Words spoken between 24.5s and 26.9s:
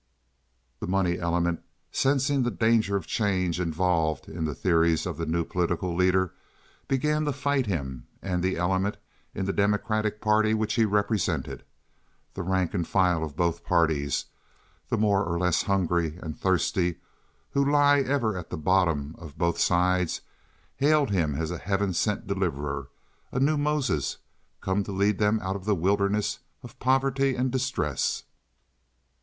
come to lead them out of the wilderness of